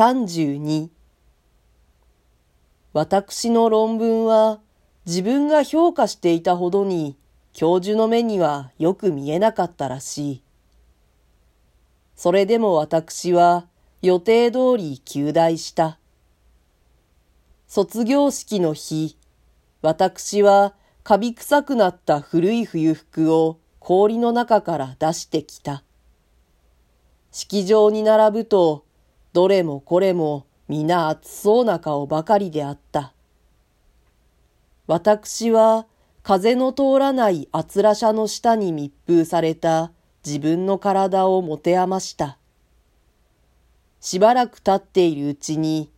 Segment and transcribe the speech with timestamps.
[0.00, 0.88] 32
[2.94, 4.60] 私の論文は
[5.04, 7.18] 自分が評価していたほどに
[7.52, 10.42] 教授の目にはよく見えなかったらしい。
[12.16, 13.66] それでも私は
[14.00, 15.98] 予定通り休大した。
[17.66, 19.18] 卒業式の日、
[19.82, 20.72] 私は
[21.02, 25.84] カビ臭くなった古い冬服を氷の中から出してきた。
[27.32, 28.86] 式場に並ぶと、
[29.32, 33.12] どれもこれも皆暑そうな顔ばかりであった。
[34.86, 35.86] 私は
[36.22, 39.92] 風の通らないあつら車の下に密封された
[40.24, 42.38] 自分の体を持て余した。
[44.00, 45.90] しばらく経っているうちに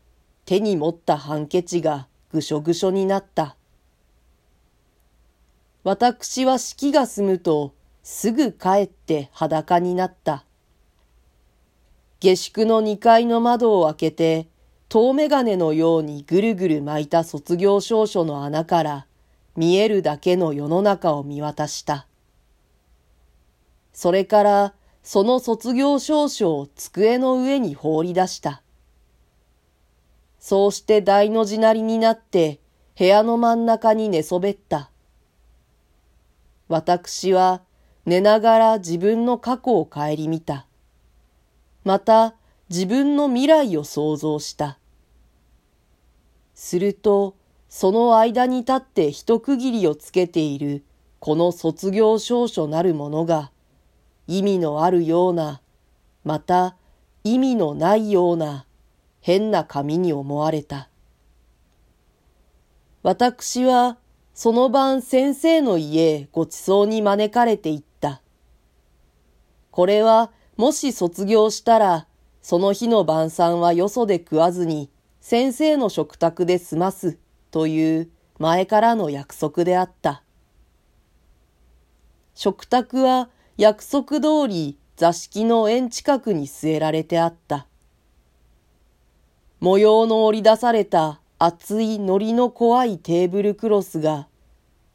[0.44, 3.56] 手に持ったハンケチがぐしょぐしょになった。
[5.84, 10.44] 私は式が済むとすぐ帰って裸になった。
[12.22, 14.48] 下宿の2階の窓を開けて
[14.88, 19.06] 遠眼鏡のようにぐるぐる巻いた卒業証書の穴から
[19.56, 22.06] 見えるだけの世の中を見渡した。
[23.92, 28.62] それからその卒業証書を机の上に放り出した。
[30.38, 32.60] そうして大の字なりになって
[32.96, 34.92] 部屋の真ん中に寝そべった。
[36.68, 37.62] 私は
[38.06, 40.68] 寝ながら自分の過去を顧みた。
[41.84, 42.34] また
[42.68, 44.78] 自分の未来を想像した。
[46.54, 47.34] すると、
[47.68, 50.84] その間に立って一区切りをつけている
[51.18, 53.50] この卒業証書なるものが、
[54.26, 55.60] 意味のあるような、
[56.24, 56.76] また
[57.24, 58.66] 意味のないような
[59.20, 60.88] 変な紙に思われた。
[63.02, 63.98] 私は
[64.34, 68.22] その晩先生の家へご馳走に招かれていった。
[69.70, 72.06] これはもし卒業したら、
[72.42, 77.18] その日の晩餐はよそで食わずに先生の食卓で済ます
[77.50, 80.22] という前からの約束であった。
[82.34, 87.66] 食卓は約束通り座敷の縁近くに据えられてあった。
[89.60, 94.26] 模様の織り出された厚い糊の怖いテーブルクロスが、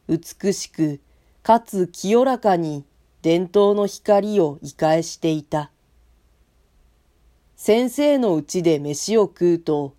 [0.10, 1.00] 美しく
[1.42, 2.86] かつ清らかに
[3.22, 5.72] 伝統の光を生かしていた。
[7.56, 9.96] 先生のうちで飯を食うと、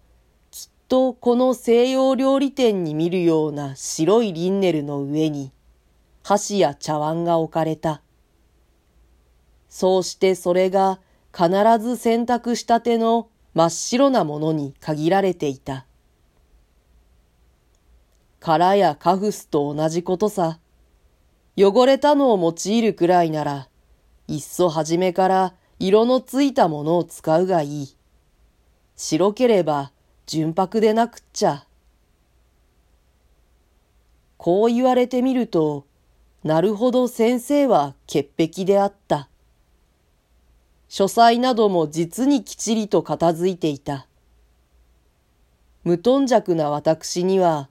[0.50, 5.52] きっとこの西洋料理店に見るような白いリンネルの上に、
[6.22, 8.02] 箸や茶碗が置かれた。
[9.68, 11.00] そうしてそれが
[11.36, 11.50] 必
[11.80, 15.84] ず洗濯したての真っ白なものに限られていた。
[18.40, 20.60] 殻やカフスと同じことさ。
[21.60, 23.68] 汚れたのを用いるくらいなら、
[24.28, 27.96] いっそ初めから色のついたものを使うがいい。
[28.94, 29.90] 白ければ
[30.26, 31.64] 純白でなくっちゃ。
[34.36, 35.84] こう言われてみると、
[36.44, 39.28] なるほど先生は潔癖であった。
[40.88, 44.06] 書斎なども実にきちりと片付いていた。
[45.82, 47.68] 無頓着な私には、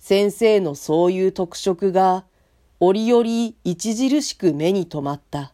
[0.00, 2.24] 先生のそういう特色が
[2.82, 5.52] 折々著しく目に留まった。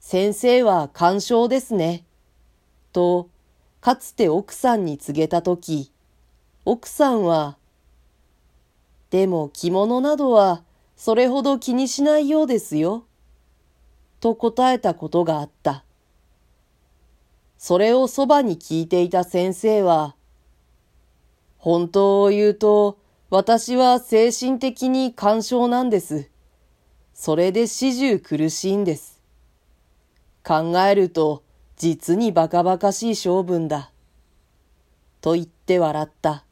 [0.00, 2.04] 先生は干渉ですね。
[2.92, 3.28] と、
[3.82, 5.92] かつて奥さんに告げたとき、
[6.64, 7.58] 奥さんは、
[9.10, 10.62] でも着物などは
[10.96, 13.04] それほど気にしないようですよ。
[14.20, 15.84] と答えたことがあった。
[17.58, 20.16] それをそばに聞いていた先生は、
[21.58, 22.98] 本当を言うと、
[23.30, 26.28] 私は精神的に干渉なんです。
[27.14, 29.22] それで始終苦しいんです。
[30.44, 31.42] 考えると、
[31.76, 33.90] 実にバカバカしい性分だ。
[35.22, 36.44] と言って笑った。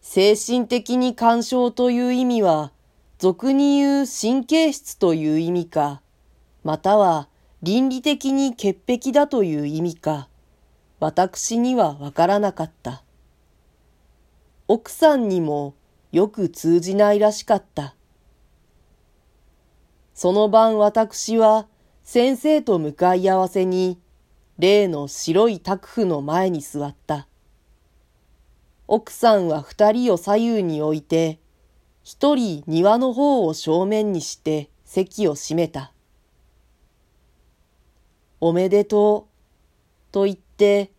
[0.00, 2.72] 精神的に干渉という意味は、
[3.18, 6.02] 俗に言う神経質という意味か、
[6.64, 7.28] または
[7.62, 10.28] 倫理的に潔癖だという意味か、
[10.98, 13.04] 私にはわからなかった。
[14.68, 15.74] 奥さんにも
[16.10, 17.94] よく通じないらしかった。
[20.14, 21.68] その晩私は
[22.02, 24.00] 先生と向かい合わせに
[24.58, 27.28] 例の白い卓布の前に座った。
[28.88, 31.38] 奥さんは二人を左右に置いて、
[32.02, 35.92] 一人庭の方を正面にして席を閉めた。
[38.40, 40.92] おめでとう、と言って、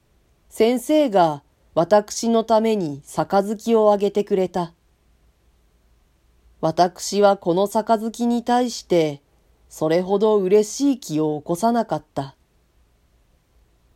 [0.49, 1.43] 先生が
[1.77, 4.73] 私のために杯をあげてくれた。
[6.59, 9.21] 私はこの杯に対して
[9.69, 12.35] それほど嬉しい気を起こさなかった。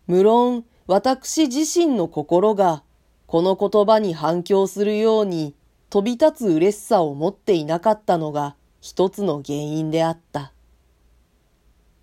[0.06, 2.83] 無論私自身の心が
[3.25, 5.56] この言葉に反響するように
[5.89, 10.54] 飛び立つ嬉しさを持っていなかったのが一つの原因であった。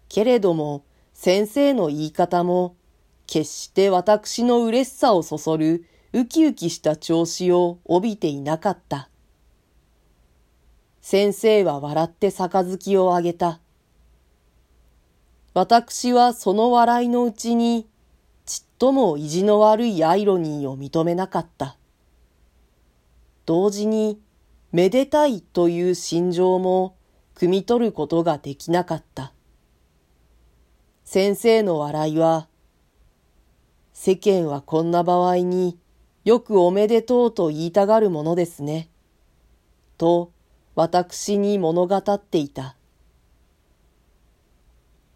[0.08, 0.82] けれども
[1.14, 2.74] 先生の言い方も
[3.28, 5.84] 決して私の嬉しさをそそる
[6.14, 9.10] ウキウキした調子を帯びていなかった。
[11.02, 13.60] 先生は笑って杯をあげた。
[15.52, 17.86] 私はその笑いのうちに
[18.46, 21.76] ちっとも意地の悪いアイロニーを認めなかった。
[23.44, 24.20] 同時に、
[24.72, 26.96] めでたいという心情も
[27.34, 29.34] 汲み取ることができなかった。
[31.04, 32.48] 先生の笑いは、
[34.00, 35.76] 世間はこんな場合に
[36.24, 38.88] よくおめでとうと言いたがるものですね。
[39.98, 40.30] と、
[40.76, 42.76] 私に物語っていた。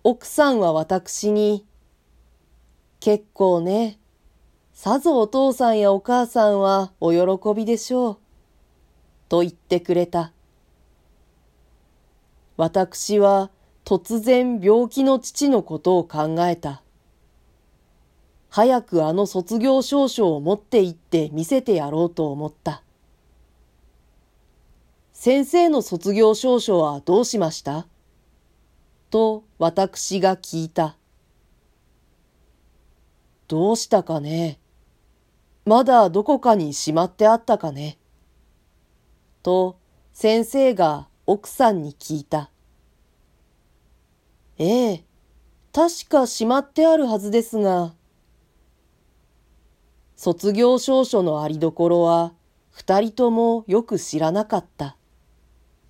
[0.02, 1.64] 奥さんは私に、
[2.98, 4.00] 結構ね。
[4.72, 8.18] さぞお父さんやお母さんはお喜びでしょう。
[9.28, 10.32] と言ってくれた。
[12.56, 13.52] 私は
[13.84, 16.81] 突然病気の父のことを考えた。
[18.54, 22.82] 早くあの卒業証書を持って行って見せてやろうと思った。
[25.14, 27.86] 先生の卒業証書はどうしました？
[29.08, 30.98] と私が聞いた。
[33.48, 34.58] どうしたかね？
[35.64, 37.96] まだどこかにしまってあったかね？
[39.42, 39.78] と
[40.12, 42.50] 先生が奥さんに聞いた。
[44.58, 45.04] ええ、
[45.72, 47.94] 確かしまってあるはずですが。
[50.24, 52.32] 卒業証書のありどころは
[52.70, 54.96] 二人ともよく知らなかった。